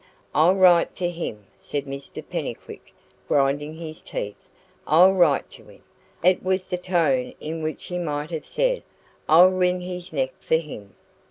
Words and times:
"I'll 0.33 0.55
write 0.55 0.95
to 0.95 1.11
him," 1.11 1.45
said 1.59 1.85
Mr 1.85 2.27
Pennycuick, 2.27 2.91
grinding 3.27 3.75
his 3.75 4.01
teeth 4.01 4.49
"I'll 4.87 5.13
write 5.13 5.51
to 5.51 5.65
him!" 5.65 5.83
It 6.23 6.41
was 6.41 6.69
the 6.69 6.77
tone 6.79 7.35
in 7.39 7.61
which 7.61 7.85
he 7.85 7.99
might 7.99 8.31
have 8.31 8.47
said, 8.47 8.81
"I'll 9.29 9.51
wring 9.51 9.81
his 9.81 10.11
neck 10.11 10.33
for 10.39 10.57
him!" 10.57 10.95